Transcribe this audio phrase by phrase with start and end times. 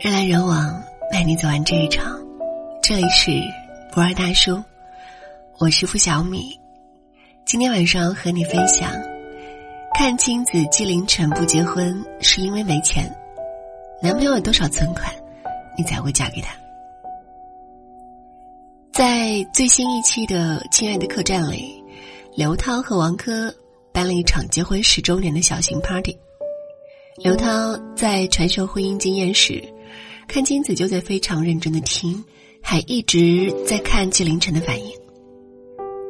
[0.00, 2.18] 人来人往，带你走完这一场。
[2.82, 3.30] 这里是
[3.92, 4.58] 不二大叔，
[5.58, 6.58] 我是付小米。
[7.44, 8.90] 今天晚上和你分享：
[9.92, 13.14] 看青子纪凌晨不结婚是因为没钱，
[14.02, 15.12] 男朋友有多少存款，
[15.76, 16.56] 你才会嫁给他？
[18.94, 21.84] 在最新一期的《亲爱的客栈》里，
[22.34, 23.54] 刘涛和王珂
[23.92, 26.16] 办了一场结婚十周年的小型 party。
[27.22, 29.62] 刘涛在传授婚姻经验时。
[30.30, 32.22] 看金子就在非常认真的听，
[32.62, 34.92] 还一直在看纪凌尘的反应。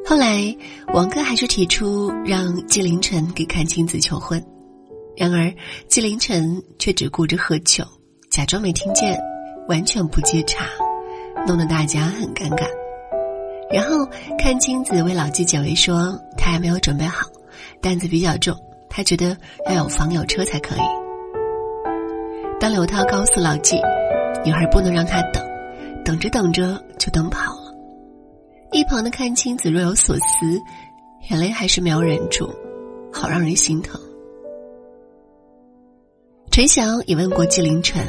[0.05, 0.55] 后来，
[0.93, 4.39] 王哥还是提出让纪凌尘给看金子求婚，
[5.17, 5.51] 然而
[5.87, 7.83] 纪凌尘却只顾着喝酒，
[8.29, 9.19] 假装没听见，
[9.67, 10.67] 完全不接茬，
[11.47, 12.67] 弄得大家很尴尬。
[13.73, 14.07] 然后
[14.37, 17.25] 看金子为老纪解围说，他还没有准备好，
[17.81, 18.55] 担子比较重，
[18.87, 20.81] 他觉得要有房有车才可以。
[22.59, 23.75] 当刘涛告诉老纪。
[24.43, 25.43] 女孩不能让他等，
[26.03, 27.71] 等着等着就等跑了。
[28.71, 30.59] 一旁的看青子若有所思，
[31.29, 32.49] 眼泪还是没有忍住，
[33.13, 33.99] 好让人心疼。
[36.49, 38.03] 陈翔也问过纪凌尘：“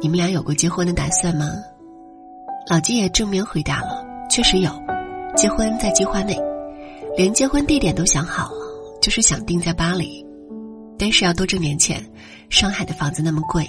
[0.00, 1.52] 你们俩有过结婚的打算吗？”
[2.68, 4.70] 老季也正面回答了：“确实有，
[5.36, 6.36] 结婚在计划内，
[7.16, 10.26] 连结婚地点都想好了，就是想定在巴黎，
[10.98, 12.04] 但是要多挣点钱，
[12.48, 13.66] 上海的房子那么贵。”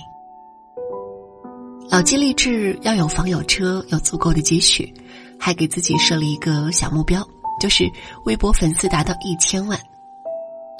[1.89, 4.93] 老纪立志要有房有车有足够的积蓄，
[5.39, 7.25] 还给自己设立一个小目标，
[7.61, 7.89] 就是
[8.25, 9.79] 微博粉丝达到一千万。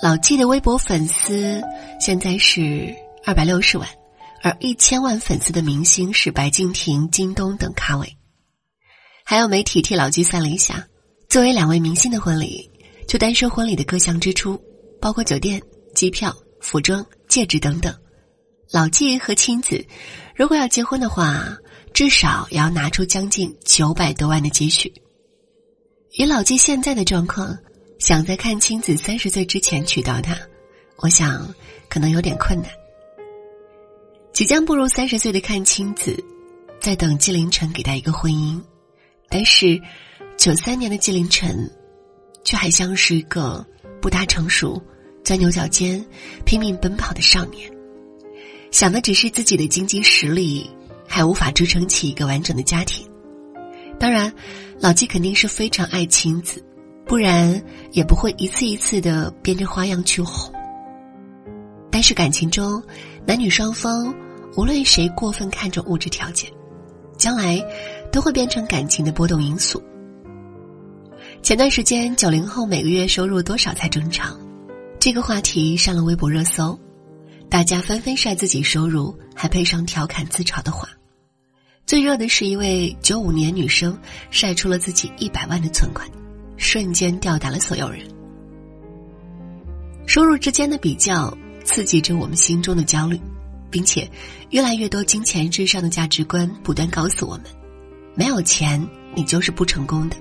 [0.03, 1.63] 老季的微博粉丝
[1.99, 2.93] 现在是
[3.25, 3.87] 二百六十万，
[4.43, 8.17] 而一千万粉丝的明星是白敬亭、京东等咖位。
[9.23, 10.85] 还有媒体替老季算了一下，
[11.29, 12.69] 作为两位明星的婚礼，
[13.07, 14.59] 就单说婚礼的各项支出，
[15.01, 15.61] 包括酒店、
[15.95, 17.95] 机票、服装、戒指等等。
[18.69, 19.83] 老纪和亲子，
[20.37, 21.57] 如果要结婚的话，
[21.95, 24.93] 至少也要拿出将近九百多万的积蓄。
[26.11, 27.57] 以老纪现在的状况，
[27.97, 30.37] 想在看清子三十岁之前娶到她，
[30.97, 31.51] 我想
[31.89, 32.69] 可能有点困难。
[34.31, 36.15] 即将步入三十岁的看清子，
[36.79, 38.61] 在等纪凌尘给她一个婚姻，
[39.29, 39.81] 但是
[40.37, 41.67] 九三年的纪凌尘，
[42.43, 43.65] 却还像是一个
[43.99, 44.79] 不大成熟、
[45.23, 46.05] 钻牛角尖、
[46.45, 47.75] 拼命奔跑的少年。
[48.77, 50.69] 想的只是自己的经济实力，
[51.07, 53.03] 还无法支撑起一个完整的家庭。
[53.99, 54.31] 当然，
[54.79, 56.63] 老纪肯定是非常爱亲子，
[57.03, 57.59] 不然
[57.91, 60.53] 也不会一次一次的变着花样去哄。
[61.89, 62.79] 但是感情中，
[63.25, 64.13] 男女双方
[64.55, 66.47] 无论谁过分看重物质条件，
[67.17, 67.59] 将来
[68.11, 69.81] 都会变成感情的波动因素。
[71.41, 74.39] 前段时间，九零后每个月收入多少才正常？
[74.99, 76.79] 这个话题上了微博热搜。
[77.49, 80.89] 大家纷纷晒自己收入，还配上调侃自嘲的话。
[81.85, 83.97] 最热的是一位九五年女生
[84.29, 86.05] 晒出了自己一百万的存款，
[86.57, 88.01] 瞬间吊打了所有人。
[90.05, 93.17] 收入之间的比较刺激着我们心中的焦虑，
[93.71, 94.09] 并且
[94.49, 97.45] 越来越多金钱至上的价值观不断告诉我们：
[98.13, 98.85] 没有钱
[99.15, 100.17] 你就是不成功的，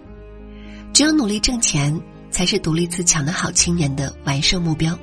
[0.92, 2.00] 只有努力挣钱
[2.30, 4.96] 才是独立自强的好青年的完胜目标。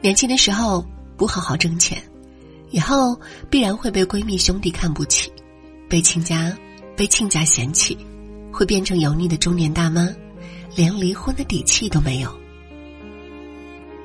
[0.00, 0.84] 年轻的时候
[1.16, 2.00] 不好好挣钱，
[2.70, 3.18] 以后
[3.50, 5.32] 必然会被闺蜜兄弟看不起，
[5.88, 6.56] 被亲家
[6.96, 7.98] 被亲家嫌弃，
[8.52, 10.08] 会变成油腻的中年大妈，
[10.76, 12.32] 连离婚的底气都没有。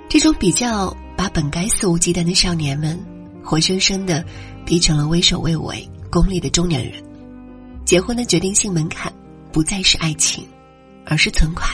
[0.10, 3.00] 这种比较把本该肆无忌惮的少年们，
[3.44, 4.26] 活生生的
[4.66, 7.04] 逼成了畏首畏尾、功利的中年人。
[7.86, 9.14] 结婚的决定性门槛
[9.52, 10.48] 不再是爱情，
[11.06, 11.70] 而是存款。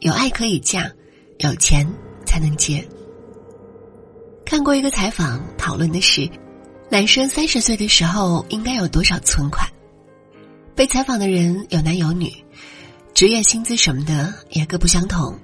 [0.00, 0.90] 有爱可以嫁，
[1.38, 1.86] 有钱。
[2.32, 2.82] 才能结。
[4.42, 6.26] 看过一个采访，讨论的是
[6.88, 9.68] 男生三十岁的时候应该有多少存款。
[10.74, 12.32] 被采访的人有男有女，
[13.12, 15.38] 职业、薪资什么的也各不相同。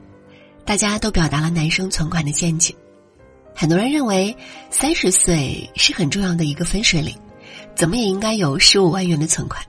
[0.64, 2.74] 大家都表达了男生存款的见解。
[3.54, 4.34] 很多人认为
[4.70, 7.14] 三十岁是很重要的一个分水岭，
[7.76, 9.62] 怎么也应该有十五万元的存款。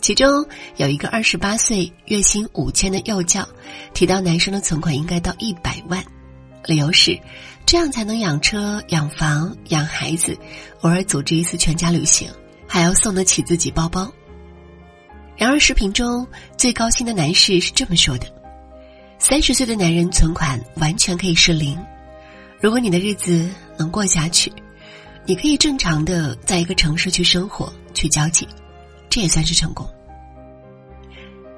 [0.00, 0.46] 其中
[0.76, 3.46] 有一个二十八岁、月薪五千的幼教，
[3.94, 6.02] 提到男生的存款应该到一百万。
[6.66, 7.18] 理由是，
[7.66, 10.38] 这样才能养车、养房、养孩子，
[10.80, 12.30] 偶尔组织一次全家旅行，
[12.66, 14.10] 还要送得起自己包包。
[15.36, 16.26] 然而，视频中
[16.56, 18.26] 最高薪的男士是这么说的
[19.18, 21.78] ：“三十岁的男人存款完全可以是零，
[22.60, 24.52] 如果你的日子能过下去，
[25.26, 28.48] 你可以正常的在一个城市去生活、去交际，
[29.10, 29.86] 这也算是成功。”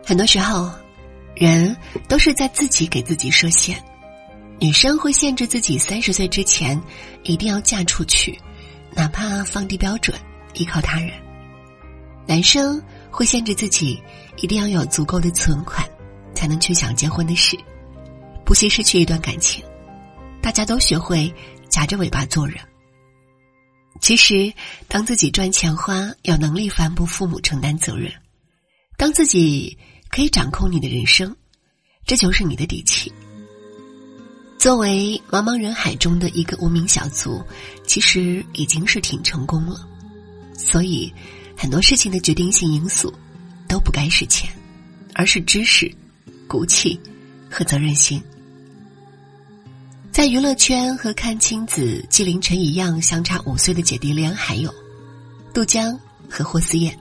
[0.05, 0.71] 很多时候，
[1.35, 1.77] 人
[2.09, 3.81] 都是在自己给自己设限。
[4.59, 6.81] 女生会限制自己三十岁之前
[7.25, 8.39] 一定要嫁出去，
[8.95, 10.19] 哪怕放低标准，
[10.55, 11.11] 依靠他人。
[12.27, 14.03] 男生会限制自己，
[14.39, 15.87] 一定要有足够的存款，
[16.35, 17.57] 才能去想结婚的事，
[18.45, 19.63] 不惜失去一段感情。
[20.41, 21.33] 大家都学会
[21.69, 22.59] 夹着尾巴做人。
[24.01, 24.53] 其实，
[24.89, 28.11] 当自己赚钱花，有能力反哺父母，承担责任，
[28.97, 29.77] 当自己
[30.09, 31.37] 可以掌控你的人生，
[32.07, 33.13] 这就是你的底气。
[34.59, 37.43] 作为茫茫人海中的一个无名小卒，
[37.87, 39.87] 其实已经是挺成功了。
[40.55, 41.13] 所以。
[41.59, 43.11] 很多事情的决定性因素，
[43.67, 44.53] 都不该是钱，
[45.15, 45.91] 而是知识、
[46.47, 47.01] 骨气
[47.51, 48.23] 和责任心。
[50.13, 54.71] 在娱乐圈和阚清子、纪凌尘一样相差五岁的姐弟恋，还有
[55.55, 55.99] 杜江
[56.29, 56.95] 和霍思燕。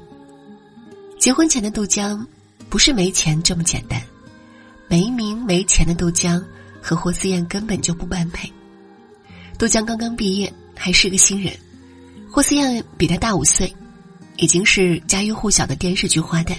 [1.19, 2.25] 结婚前的杜江
[2.69, 4.02] 不是没钱这么简单，
[4.88, 6.42] 没名没钱的杜江
[6.86, 8.52] 和霍思燕根本就不般配。
[9.58, 11.52] 杜江刚刚毕业，还是个新人；
[12.30, 13.74] 霍思燕比他大五岁。
[14.38, 16.58] 已经是家喻户晓的电视剧花旦。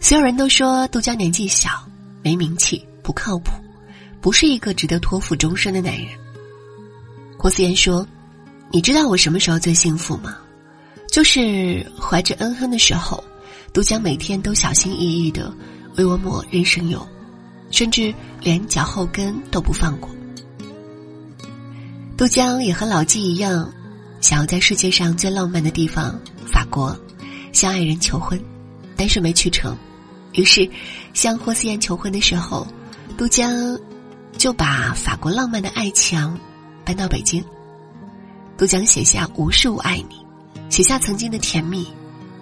[0.00, 1.70] 所有人都说杜江年纪小、
[2.22, 3.52] 没名气、不靠谱，
[4.20, 6.08] 不是一个值得托付终身的男人。
[7.38, 8.04] 霍思燕说
[8.72, 10.36] ：“你知道我什么时候最幸福吗？
[11.08, 13.22] 就是怀着恩恩的时候，
[13.72, 15.54] 杜江每天都小心翼翼的
[15.98, 17.08] 为我抹人参油，
[17.70, 20.10] 甚至连脚后跟都不放过。”
[22.16, 23.72] 杜江也和老纪一样，
[24.20, 26.18] 想要在世界上最浪漫的地方。
[26.46, 26.98] 法国
[27.52, 28.38] 向爱人求婚，
[28.96, 29.76] 但是没去成。
[30.32, 30.68] 于是，
[31.14, 32.66] 向霍思燕求婚的时候，
[33.16, 33.78] 杜江
[34.36, 36.38] 就把法国浪漫的爱墙
[36.84, 37.42] 搬到北京。
[38.58, 40.20] 杜江写下无数“爱你”，
[40.68, 41.86] 写下曾经的甜蜜，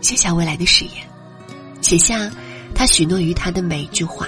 [0.00, 0.94] 写下未来的誓言，
[1.80, 2.30] 写下
[2.75, 4.26] 他许诺于他的每一句话。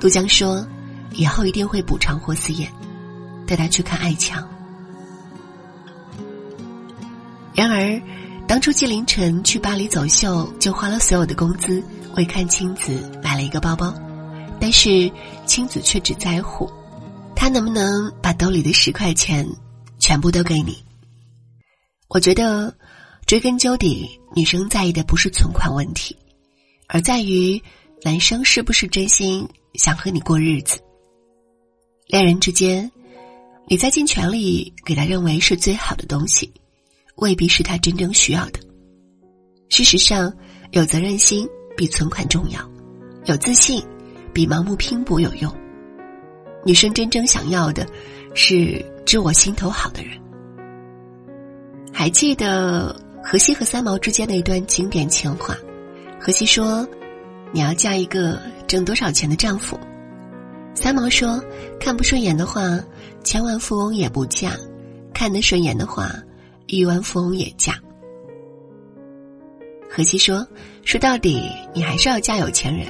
[0.00, 0.66] 杜江说
[1.14, 2.72] ：“以后一定会补偿霍思燕，
[3.46, 4.48] 带她去看爱墙。”
[7.54, 8.00] 然而。
[8.48, 11.80] 当初纪凌尘去巴黎走秀，就花了所有的工资
[12.16, 13.94] 为看青子买了一个包包，
[14.58, 15.08] 但是
[15.46, 16.68] 青子却只在乎
[17.36, 19.48] 他能不能把兜里的十块钱
[20.00, 20.82] 全部都给你。
[22.08, 22.74] 我觉得
[23.24, 26.16] 追根究底，女生在意的不是存款问题，
[26.88, 27.62] 而在于
[28.02, 30.80] 男生是不是真心想和你过日子。
[32.06, 32.90] 恋人之间，
[33.68, 36.52] 你在尽全力给他认为是最好的东西。
[37.16, 38.58] 未必是他真正需要的。
[39.68, 40.32] 事实上，
[40.70, 41.46] 有责任心
[41.76, 42.60] 比存款重要，
[43.26, 43.84] 有自信
[44.32, 45.54] 比盲目拼搏有用。
[46.64, 47.86] 女生真正想要的，
[48.34, 50.18] 是知我心头好的人。
[51.92, 55.54] 还记得荷西和三毛之间的一段经典情话？
[56.18, 56.88] 荷西说
[57.52, 59.78] ：“你要嫁一个挣多少钱的丈夫？”
[60.74, 61.42] 三毛说
[61.80, 62.78] ：“看不顺眼的话，
[63.24, 64.50] 千万富翁也不嫁；
[65.12, 66.12] 看得顺眼的话。”
[66.72, 67.74] 亿万富翁也嫁。
[69.90, 70.46] 荷西说
[70.86, 72.86] ：“说到底，你还是要嫁有钱人。”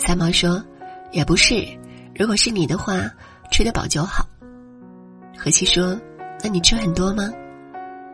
[0.00, 0.64] 三毛说
[1.12, 1.62] ：“也不是，
[2.14, 2.98] 如果是你的话，
[3.50, 4.26] 吃得饱就好。”
[5.36, 6.00] 荷西说
[6.42, 7.30] ：“那你吃很多吗？”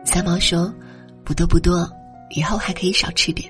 [0.03, 0.69] 三毛说
[1.23, 1.89] ：“不多不多，
[2.31, 3.49] 以后还可以少吃点。”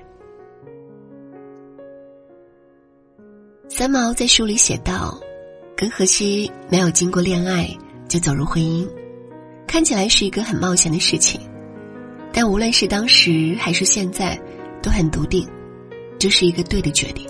[3.76, 5.18] 三毛在书里写道
[5.76, 7.68] ：“跟荷西没有经过恋爱
[8.08, 8.88] 就走入婚姻。”
[9.66, 11.40] 看起来是一个很冒险的事情，
[12.32, 14.40] 但无论是当时还是现在，
[14.80, 15.44] 都很笃定，
[16.20, 17.26] 这是一个对的决定。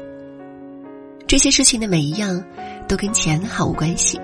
[1.26, 2.44] 这些事情的每一样，
[2.86, 4.20] 都跟钱毫无关系，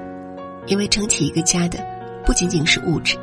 [0.66, 1.82] 因为撑起一个家的，
[2.26, 3.16] 不仅仅是物质，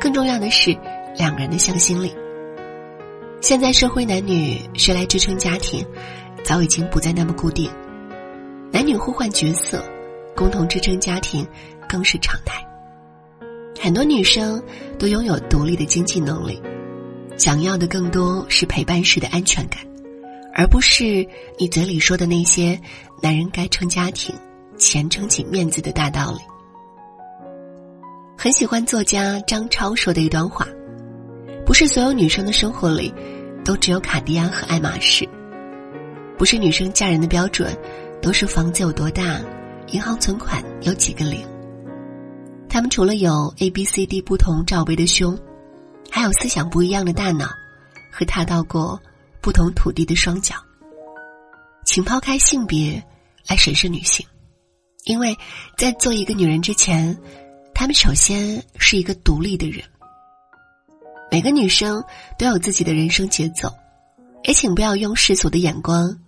[0.00, 0.74] 更重要的是
[1.18, 2.10] 两个人的向心力。
[3.42, 5.86] 现在社会男女谁来支撑家庭，
[6.42, 7.70] 早已经不再那么固定，
[8.74, 9.80] 男女互换角色，
[10.34, 11.46] 共同支撑家庭，
[11.88, 12.60] 更是常态。
[13.80, 14.60] 很多女生
[14.98, 16.60] 都拥有独立的经济能力，
[17.36, 19.80] 想要的更多是陪伴式的安全感，
[20.52, 21.24] 而不是
[21.56, 22.76] 你嘴里说的那些
[23.22, 24.34] “男人该撑家庭，
[24.76, 26.40] 钱撑起面子”的大道理。
[28.36, 30.66] 很喜欢作家张超说的一段话
[31.64, 33.14] ：“不是所有女生的生活里，
[33.64, 35.24] 都只有卡地亚和爱马仕；
[36.36, 37.72] 不是女生嫁人的标准，
[38.24, 39.38] 都是房子有多大，
[39.88, 41.46] 银行存款有几个零。”
[42.70, 45.38] 他们除了有 A、B、C、D 不同罩杯的胸，
[46.10, 47.46] 还有思想不一样的大脑，
[48.10, 48.98] 和踏到过
[49.42, 50.54] 不同土地的双脚。
[51.84, 53.04] 请抛开性别
[53.46, 54.26] 来审视女性，
[55.04, 55.36] 因为
[55.76, 57.14] 在做一个女人之前，
[57.74, 59.84] 她们首先是一个独立的人。
[61.30, 62.02] 每个女生
[62.38, 63.70] 都有自己的人生节奏，
[64.44, 66.18] 也请不要用世俗的眼光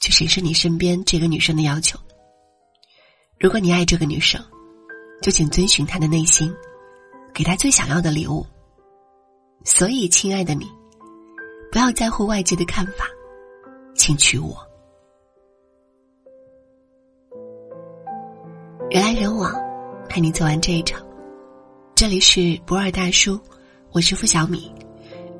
[0.00, 1.98] 去审视你身边这个女生的要求。
[3.38, 4.42] 如果你爱这个女生，
[5.22, 6.54] 就请遵循她的内心，
[7.32, 8.44] 给她最想要的礼物。
[9.64, 10.66] 所以，亲爱的你，
[11.70, 13.04] 不要在乎外界的看法，
[13.94, 14.56] 请娶我。
[18.90, 19.52] 人来人往，
[20.08, 21.04] 陪你走完这一场。
[21.94, 23.38] 这里是博尔大叔，
[23.92, 24.72] 我是付小米。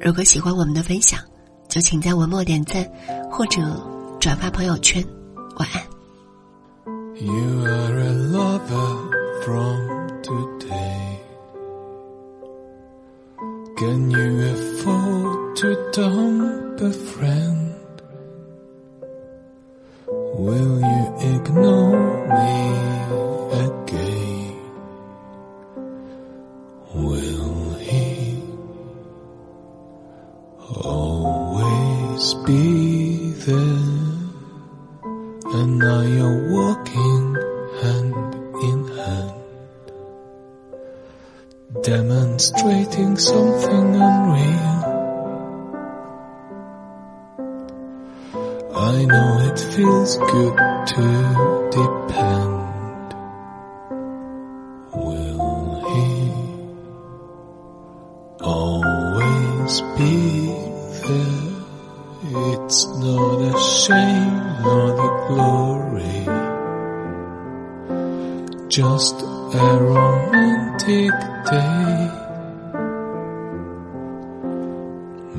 [0.00, 1.20] 如果喜欢我们的分享，
[1.68, 2.84] 就请在文末点赞
[3.30, 3.60] 或者
[4.20, 5.04] 转发朋友圈。
[5.56, 5.80] 晚安。
[7.20, 9.10] You are a lover
[9.44, 11.20] from today.
[13.76, 17.74] Can you afford to dump a friend?
[20.36, 23.27] Will you ignore me
[43.18, 44.78] something unreal.
[48.74, 50.56] I know it feels good
[50.92, 52.57] to depend.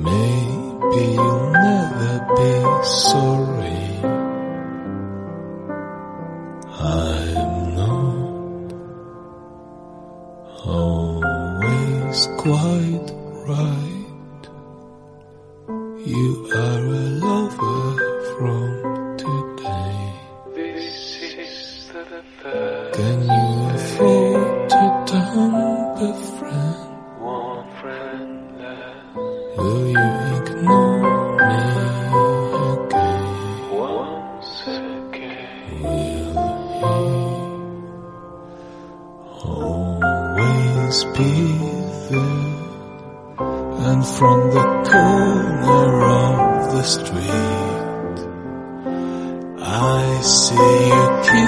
[0.01, 3.38] Maybe you'll never be sorry.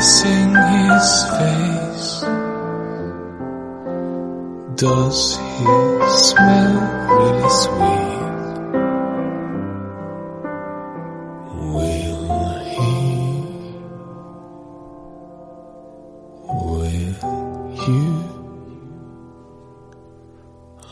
[0.01, 2.25] Kissing his face
[4.81, 5.65] Does he
[6.25, 6.75] smell
[7.17, 8.22] really sweet?
[11.74, 12.25] Will
[12.74, 12.93] he?
[16.50, 17.13] Will
[17.86, 18.08] you?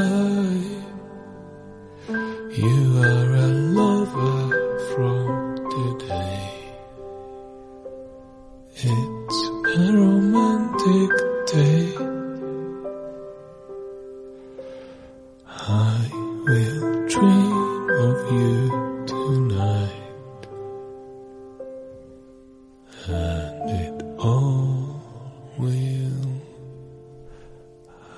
[2.62, 2.78] You
[3.12, 3.63] are a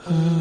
[0.08, 0.35] Mm.